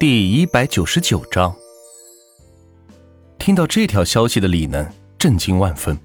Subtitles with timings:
[0.00, 1.52] 第一百九十九章，
[3.36, 5.98] 听到这条消息的李能震惊万分，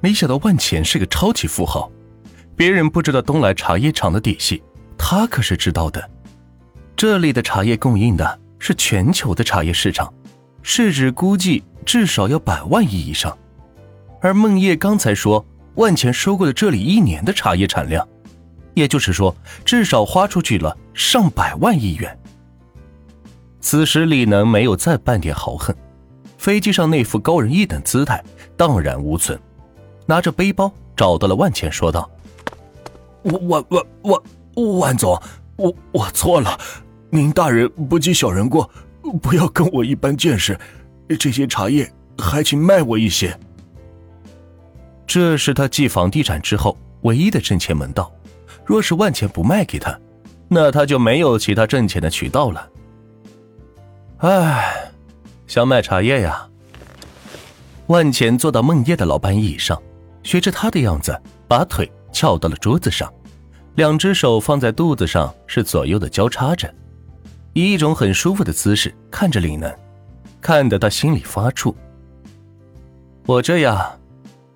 [0.00, 1.90] 没想到万钱是个超级富豪，
[2.54, 4.62] 别人不知道东来茶叶厂的底细，
[4.96, 6.08] 他可是知道的。
[6.94, 10.14] 这里的茶叶供应的是全球的茶叶市场，
[10.62, 13.36] 市值估计至少要百万亿以上。
[14.20, 15.44] 而孟叶刚才说，
[15.74, 18.08] 万钱收购了这里一年的茶叶产量，
[18.74, 22.16] 也就是说，至少花出去了上百万亿元。
[23.64, 25.74] 此时，李能没有再半点豪横，
[26.36, 28.22] 飞机上那副高人一等姿态
[28.58, 29.40] 荡然无存，
[30.04, 32.08] 拿着背包找到了万钱，说道
[33.24, 34.20] ：“万万万
[34.78, 35.18] 万总，
[35.56, 36.60] 我我错了，
[37.08, 38.70] 您大人不计小人过，
[39.22, 40.58] 不要跟我一般见识，
[41.18, 43.34] 这些茶叶还请卖我一些。”
[45.08, 48.12] 这是他继房地产之后唯一的挣钱门道，
[48.62, 49.98] 若是万钱不卖给他，
[50.48, 52.68] 那他就没有其他挣钱的渠道了。
[54.18, 54.90] 唉，
[55.46, 56.48] 想买茶叶呀。
[57.88, 59.80] 万钱坐到孟叶的老板椅上，
[60.22, 63.12] 学着他的样子，把腿翘到了桌子上，
[63.74, 66.72] 两只手放在肚子上，是左右的交叉着，
[67.52, 69.76] 以一种很舒服的姿势看着李楠，
[70.40, 71.74] 看得他心里发怵。
[73.26, 73.98] 我这样，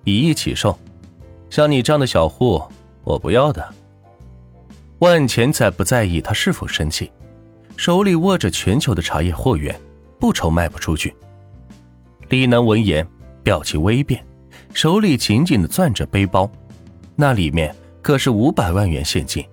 [0.05, 0.79] 一亿起售，
[1.49, 2.63] 像你这样的小户，
[3.03, 3.67] 我不要的。
[4.99, 7.11] 万钱才不在意他是否生气。
[7.79, 9.73] 手里握着全球的茶叶货源，
[10.19, 11.15] 不愁卖不出去。
[12.27, 13.07] 李楠闻言，
[13.41, 14.21] 表情微变，
[14.73, 16.51] 手里紧紧的攥着背包，
[17.15, 19.47] 那里面可是五百万元现金，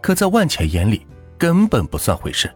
[0.00, 2.50] 可在万钱眼里根本不算回事。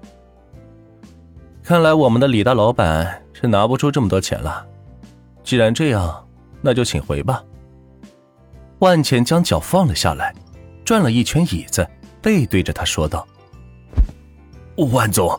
[1.62, 4.66] 看来我们的李大老板是拿不出这么多钱了。
[5.44, 6.26] 既然这样，
[6.62, 7.44] 那就请回吧。
[8.78, 10.34] 万钱将脚放了下来，
[10.86, 11.86] 转了一圈椅子，
[12.22, 13.28] 背对着他说道。
[14.76, 15.38] 万总，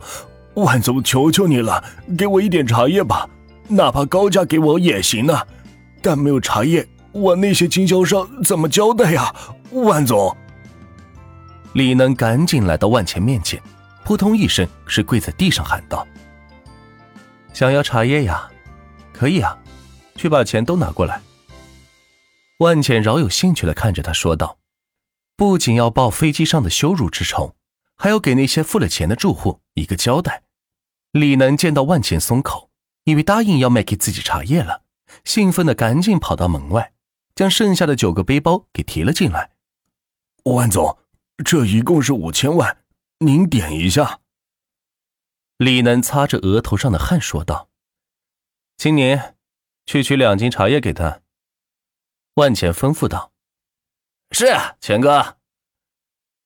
[0.54, 1.82] 万总，求求你了，
[2.16, 3.28] 给我一点茶叶吧，
[3.68, 5.46] 哪怕高价给我也行啊。
[6.00, 9.34] 但没有茶叶，我那些经销商怎么交代呀？
[9.72, 10.36] 万总，
[11.72, 13.60] 李能赶紧来到万钱面前，
[14.04, 16.06] 扑通一声是跪在地上喊道
[17.52, 18.48] ：“想要茶叶呀？
[19.12, 19.58] 可以啊，
[20.14, 21.20] 去把钱都拿过来。”
[22.58, 24.58] 万钱饶有兴趣的看着他说道
[25.36, 27.54] ：“不仅要报飞机上的羞辱之仇。”
[27.96, 30.42] 还要给那些付了钱的住户一个交代。
[31.12, 32.70] 李能见到万钱松口，
[33.04, 34.82] 以为答应要卖给自己茶叶了，
[35.24, 36.92] 兴奋的赶紧跑到门外，
[37.34, 39.52] 将剩下的九个背包给提了进来。
[40.44, 40.98] 万总，
[41.44, 42.84] 这一共是五千万，
[43.18, 44.20] 您点一下。
[45.56, 47.68] 李能擦着额头上的汗说道
[48.76, 49.36] ：“青年，
[49.86, 51.22] 去取两斤茶叶给他。”
[52.34, 53.32] 万钱吩咐道
[54.32, 55.38] ：“是啊，钱哥。”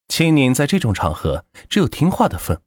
[0.08, 2.60] 青宁在这种场合只有听话的份，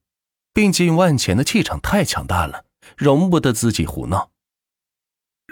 [0.53, 2.65] 毕竟万钱的气场太强大了，
[2.95, 4.31] 容不得自己胡闹。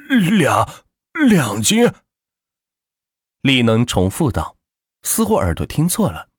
[0.08, 0.86] 两
[1.28, 1.92] 两斤，
[3.42, 4.56] 李能重复道，
[5.04, 6.30] 似乎耳朵听错了。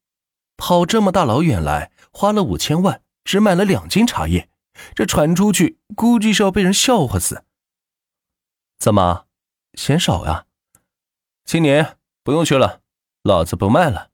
[0.56, 4.50] 跑这么大老远来，花了五千万，只买了两斤茶叶，
[4.94, 7.44] 这传出去估计是要被人笑话死。
[8.78, 9.26] 怎么，
[9.74, 10.46] 嫌少呀？
[11.44, 12.82] 青年不用去了，
[13.22, 14.09] 老子不卖了。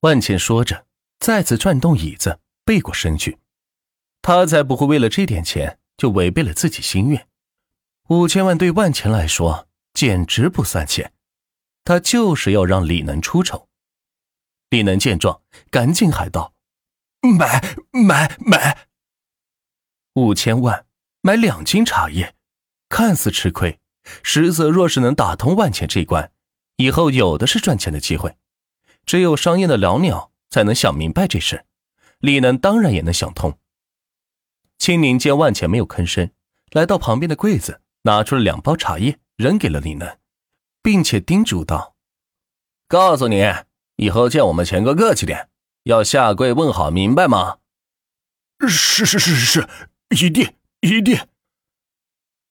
[0.00, 0.86] 万钱说着，
[1.18, 3.38] 再次转动椅子，背过身去。
[4.22, 7.26] 他才不会为了这点钱就违背了自己心愿。
[8.08, 11.12] 五千万对万钱来说简直不算钱，
[11.82, 13.68] 他就是要让李能出丑。
[14.70, 16.54] 李能见状，赶紧喊道
[17.20, 18.86] ：“买买买！
[20.14, 20.86] 五千万
[21.22, 22.36] 买两斤茶叶，
[22.88, 23.80] 看似吃亏，
[24.22, 26.30] 实则若是能打通万钱这关，
[26.76, 28.36] 以后有的是赚钱的机会。”
[29.08, 31.64] 只有商业的老鸟才能想明白这事，
[32.18, 33.58] 李能当然也能想通。
[34.76, 36.30] 青宁见万钱没有吭声，
[36.72, 40.18] 来到旁边的柜子，拿出了两包茶叶，扔给了李能，
[40.82, 41.96] 并且叮嘱道
[42.86, 43.42] ：“告诉你，
[43.96, 45.48] 以后见我们钱哥客气点，
[45.84, 47.60] 要下跪问好，明白吗
[48.60, 49.68] ？”“是是是是是，
[50.10, 51.18] 一定一定。”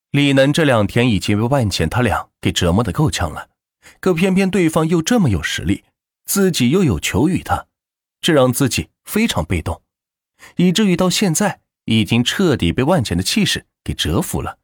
[0.10, 3.52] 李能这两天已经被万钱他俩给折磨的够呛了，
[4.00, 5.84] 可偏偏对方又这么有实力。
[6.28, 7.68] 自己又有求于他，
[8.22, 9.82] 这让自己非常被动，
[10.58, 14.60] 以至于到现在已经彻底被万钱的气势给折服了。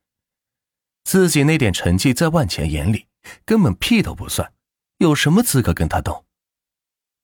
[1.05, 3.07] 自己那点成绩在万钱眼里
[3.45, 4.53] 根本屁都不算，
[4.97, 6.25] 有什么资格跟他斗？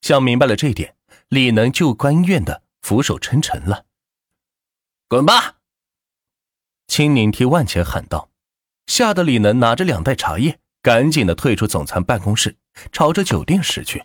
[0.01, 0.95] 想明白了这点，
[1.27, 3.85] 李能就甘愿的俯首称臣了。
[5.09, 5.57] 滚吧！
[6.87, 8.31] 青宁替万钱喊道，
[8.87, 12.55] 吓得李能拿着两袋茶叶，赶紧的退出总裁办公室，
[12.91, 14.03] 朝着酒店驶去。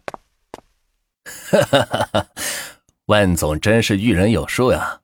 [1.24, 2.08] 哈哈哈！
[2.12, 2.26] 哈
[3.06, 5.00] 万总真是遇人有数呀，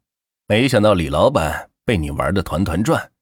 [0.47, 3.13] 没想到李老板被你玩的团团转，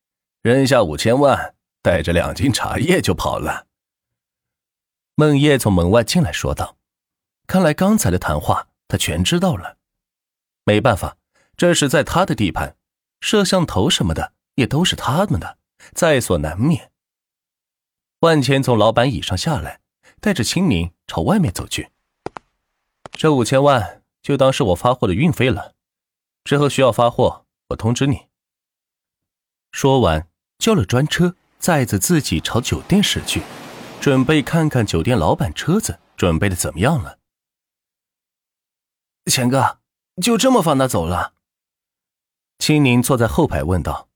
[0.42, 3.66] 扔下五千万，带着两斤茶叶就跑了。
[5.14, 6.76] 孟叶从门外进来，说道
[7.48, 9.78] ：“看来刚才的谈话他全知道了。
[10.64, 11.16] 没办法，
[11.56, 12.76] 这是在他的地盘，
[13.20, 15.58] 摄像头什么的也都是他们的，
[15.92, 16.92] 在所难免。”
[18.20, 19.80] 万千从老板椅上下来，
[20.20, 21.90] 带着青宁朝外面走去。
[23.18, 25.74] 这五千万就当是我发货的运费了，
[26.44, 28.28] 之后需要发货，我通知你。
[29.72, 33.42] 说完，叫了专车，载着自己朝酒店驶去。
[34.00, 37.18] 准备看看酒店老板车子准备的怎么样了。
[39.26, 39.80] 钱哥，
[40.22, 41.34] 就这么放他走了？
[42.60, 44.08] 青宁坐在后排问道：“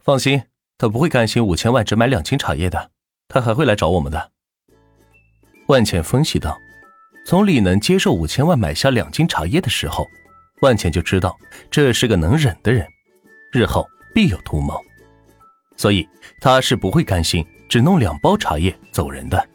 [0.00, 0.44] 放心，
[0.78, 2.92] 他不会甘心五千万只买两斤茶叶的，
[3.26, 4.30] 他还会来找我们的。”
[5.66, 6.56] 万茜分析道
[7.28, 10.08] ：“从李能接受五千万买下两斤茶叶的时候，
[10.62, 11.38] 万茜就知道
[11.70, 12.86] 这是个能忍的人，
[13.52, 14.80] 日后必有图谋，
[15.76, 16.08] 所以
[16.40, 19.46] 他是不会甘心。”只弄两包茶叶走人的，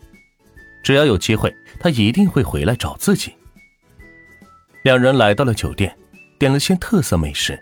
[0.83, 3.33] 只要有机会，他一定会回来找自己。
[4.83, 5.97] 两人来到了酒店，
[6.37, 7.59] 点了些特色美食，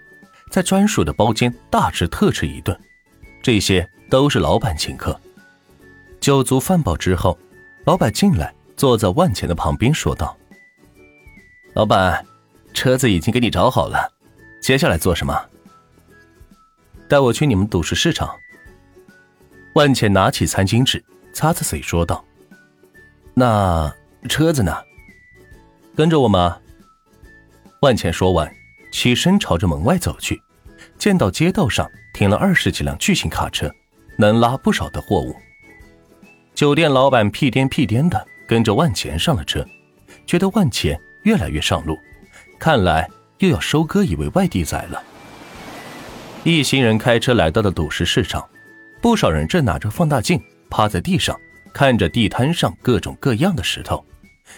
[0.50, 2.78] 在专属的包间大吃特吃一顿，
[3.42, 5.18] 这些都是老板请客。
[6.20, 7.40] 酒足饭饱之后，
[7.86, 10.36] 老板进来，坐在万钱的旁边，说道
[11.76, 12.26] ：“老板，
[12.74, 14.12] 车子已经给你找好了，
[14.60, 15.40] 接下来做什么？
[17.08, 18.36] 带我去你们赌石市场。”
[19.76, 22.26] 万茜拿起餐巾纸擦擦嘴，说道
[23.38, 23.94] ：“那
[24.28, 24.76] 车子呢？
[25.96, 26.58] 跟着我吗？”
[27.82, 28.52] 万茜说完，
[28.92, 30.42] 起身朝着门外走去，
[30.98, 33.72] 见到街道上停了二十几辆巨型卡车，
[34.18, 35.36] 能拉不少的货物。
[36.56, 39.66] 酒店老板屁颠屁颠的跟着万钱上了车，
[40.28, 41.98] 觉得万钱越来越上路，
[42.60, 45.02] 看来又要收割一位外地仔了。
[46.44, 48.46] 一行人开车来到了赌石市场。
[49.02, 50.38] 不少人正拿着放大镜
[50.70, 51.40] 趴在地上，
[51.74, 54.06] 看着地摊上各种各样的石头，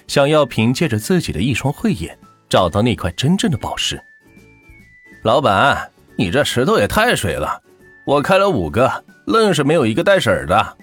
[0.07, 2.17] 想要凭借着自己的一双慧眼
[2.49, 4.01] 找到那块真正的宝石。
[5.21, 5.87] 老板，
[6.17, 7.61] 你这石头也太水了，
[8.07, 10.77] 我开了五个，愣是没有一个带色的。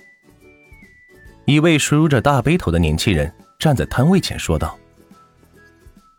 [1.50, 4.78] 一位梳着大背头的年轻人站在摊位前说道：“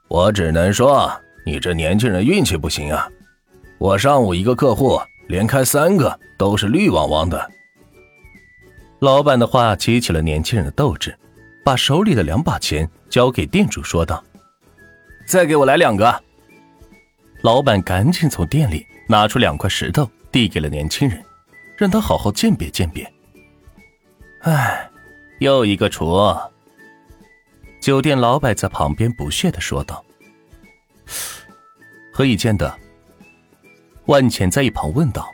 [0.10, 1.10] 我只能说，
[1.46, 3.08] 你这年轻人运气不行啊！
[3.78, 7.50] 我上午一个客户。”连开三个都是绿汪汪的。
[9.00, 11.18] 老板的话激起了年轻人的斗志，
[11.64, 14.22] 把手里的两把钱交给店主，说道
[15.26, 16.24] ：“再给我来两个。”
[17.44, 21.24] 老板赶紧从店里拿出两块石头，递给了年轻人，
[21.78, 23.10] 让他好好鉴别鉴别。
[24.42, 24.91] 哎，
[25.42, 26.40] 又一个锄。
[27.82, 30.06] 酒店老板在旁边不屑的说道
[32.14, 32.72] ：“何以见得？”
[34.06, 35.34] 万浅在一旁问道：“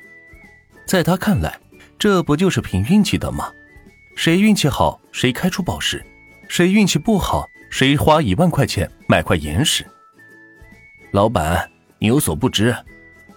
[0.88, 1.60] 在他看来，
[2.00, 3.52] 这不就是凭运气的吗？
[4.16, 6.00] 谁运气好，谁开出宝石；
[6.48, 9.86] 谁运气不好，谁花一万块钱买块岩石。
[11.12, 11.70] 老板，
[12.00, 12.74] 你有所不知，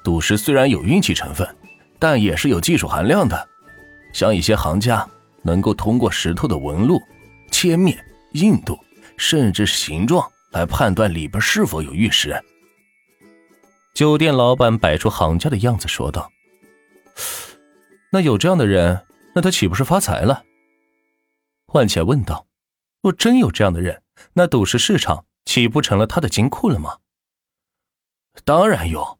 [0.05, 1.45] 赌石虽然有运气成分，
[1.99, 3.49] 但也是有技术含量的。
[4.13, 5.05] 像一些行家，
[5.43, 7.01] 能够通过石头的纹路、
[7.51, 7.99] 切面、
[8.33, 8.79] 硬度，
[9.17, 12.43] 甚至是形状，来判断里边是否有玉石。”
[13.95, 16.31] 酒店老板摆出行家的样子说道
[18.13, 20.45] ：“那有这样的人，那他岂不是发财了？”
[21.75, 22.47] 万茜问道
[23.03, 24.03] ：“若真有这样的人，
[24.35, 26.99] 那赌石市场岂不成了他的金库了吗
[28.45, 29.19] ？”“当然有，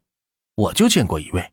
[0.55, 1.51] 我就见过一位，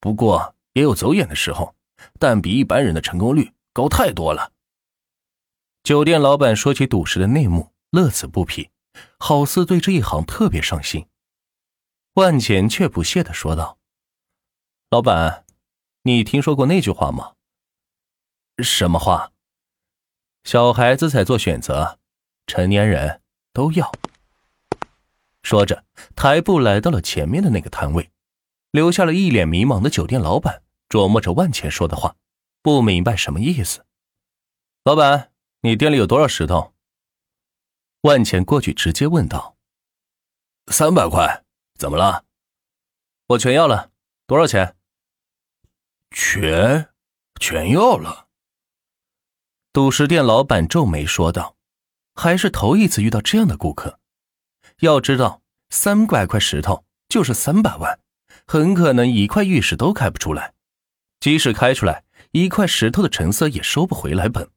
[0.00, 1.74] 不过也有走眼的时候，
[2.18, 4.52] 但比一般人的成功率高太多了。”
[5.82, 8.70] 酒店老板说起赌石的内幕，乐此不疲，
[9.18, 11.06] 好似对这一行特别上心。
[12.14, 13.78] 万钱却不屑的说道
[14.90, 15.46] ：“老板，
[16.02, 17.34] 你听说过那句话吗？
[18.58, 19.32] 什么话？
[20.44, 21.98] 小孩子才做选择，
[22.46, 23.22] 成年人
[23.52, 23.90] 都要。”
[25.42, 25.84] 说着，
[26.14, 28.10] 抬步来到了前面的那个摊位，
[28.70, 32.16] 留下了一脸迷茫的酒店老板琢磨着万钱说的话，
[32.62, 33.84] 不明白什么意思。
[34.84, 36.74] 老板，你店里有多少石头？
[38.02, 39.56] 万钱过去直接问道
[40.72, 41.44] ：“三百块。”
[41.80, 42.26] 怎么了？
[43.28, 43.90] 我全要了，
[44.26, 44.76] 多少钱？
[46.10, 46.90] 全，
[47.40, 48.28] 全要了。
[49.72, 51.56] 赌石店老板皱眉说道
[52.14, 53.98] ：“还是头一次遇到这样的顾客。
[54.80, 55.40] 要知道，
[55.70, 57.98] 三百块石头就是三百万，
[58.46, 60.52] 很可能一块玉石都开不出来。
[61.18, 64.50] 即使开出来，一块石头的成色也收不回来本。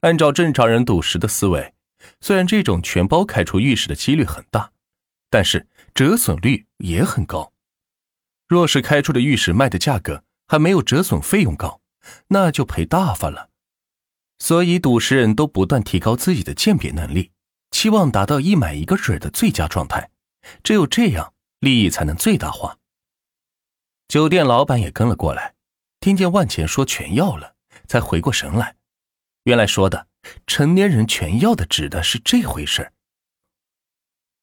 [0.00, 1.74] 按照正常人赌石的思维，
[2.20, 4.72] 虽然这种全包开出玉石的几率很大，
[5.28, 7.52] 但是……”折损率也很高，
[8.46, 11.80] 若是开出的玉石卖的价格还没有折损费用高，
[12.28, 13.50] 那就赔大发了。
[14.38, 17.32] 所以赌石人都不断提高自己的鉴别能力，
[17.72, 20.10] 期望达到一买一个准的最佳状态。
[20.62, 22.78] 只有这样，利益才能最大化。
[24.06, 25.54] 酒店老板也跟了过来，
[26.00, 27.54] 听见万钱说全要了，
[27.86, 28.76] 才回过神来。
[29.44, 30.06] 原来说的
[30.46, 32.92] 成年人全要的指的是这回事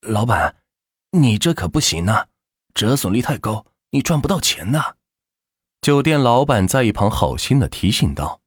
[0.01, 0.57] 老板，
[1.11, 2.27] 你这可不行呐，
[2.75, 4.95] 折损率太高，你赚不到钱呐。
[5.81, 8.41] 酒店老板在一旁好心的提醒道。